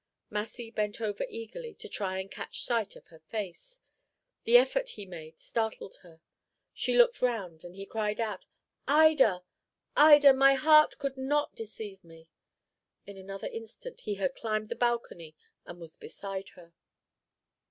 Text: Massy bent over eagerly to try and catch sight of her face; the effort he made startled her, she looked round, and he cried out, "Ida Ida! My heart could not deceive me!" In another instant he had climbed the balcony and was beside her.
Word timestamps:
Massy 0.31 0.71
bent 0.71 0.99
over 0.99 1.27
eagerly 1.29 1.75
to 1.75 1.87
try 1.87 2.17
and 2.17 2.31
catch 2.31 2.63
sight 2.63 2.95
of 2.95 3.05
her 3.09 3.19
face; 3.19 3.81
the 4.45 4.57
effort 4.57 4.89
he 4.89 5.05
made 5.05 5.39
startled 5.39 5.97
her, 5.97 6.19
she 6.73 6.97
looked 6.97 7.21
round, 7.21 7.63
and 7.63 7.75
he 7.75 7.85
cried 7.85 8.19
out, 8.19 8.43
"Ida 8.87 9.43
Ida! 9.95 10.33
My 10.33 10.55
heart 10.55 10.97
could 10.97 11.17
not 11.17 11.53
deceive 11.53 12.03
me!" 12.03 12.27
In 13.05 13.15
another 13.15 13.47
instant 13.49 13.99
he 13.99 14.15
had 14.15 14.33
climbed 14.33 14.69
the 14.69 14.75
balcony 14.75 15.35
and 15.67 15.79
was 15.79 15.97
beside 15.97 16.49
her. 16.55 16.73